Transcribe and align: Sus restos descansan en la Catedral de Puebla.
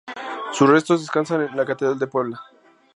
Sus 0.53 0.67
restos 0.67 1.01
descansan 1.01 1.41
en 1.43 1.55
la 1.55 1.63
Catedral 1.63 1.99
de 1.99 2.07
Puebla. 2.07 2.41